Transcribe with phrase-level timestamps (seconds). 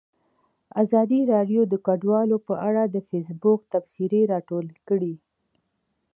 [0.83, 5.13] ازادي راډیو د کډوال په اړه د فیسبوک تبصرې راټولې کړي.